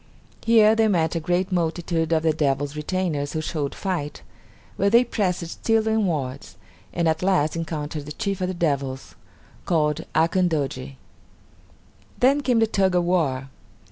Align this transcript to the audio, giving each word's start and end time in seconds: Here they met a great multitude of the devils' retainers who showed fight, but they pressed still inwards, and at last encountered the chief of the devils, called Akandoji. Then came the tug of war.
Here 0.43 0.73
they 0.73 0.87
met 0.87 1.13
a 1.13 1.19
great 1.19 1.51
multitude 1.51 2.11
of 2.11 2.23
the 2.23 2.33
devils' 2.33 2.75
retainers 2.75 3.33
who 3.33 3.41
showed 3.41 3.75
fight, 3.75 4.23
but 4.75 4.93
they 4.93 5.03
pressed 5.03 5.45
still 5.45 5.87
inwards, 5.87 6.57
and 6.91 7.07
at 7.07 7.21
last 7.21 7.55
encountered 7.55 8.07
the 8.07 8.11
chief 8.13 8.41
of 8.41 8.47
the 8.47 8.55
devils, 8.55 9.13
called 9.65 10.07
Akandoji. 10.15 10.95
Then 12.19 12.41
came 12.41 12.57
the 12.57 12.65
tug 12.65 12.95
of 12.95 13.03
war. 13.03 13.49